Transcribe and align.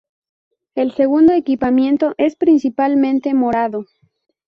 El 0.73 0.93
segundo 0.93 1.31
equipamiento 1.33 2.15
es 2.17 2.35
principalmente 2.35 3.35
morado. 3.35 3.85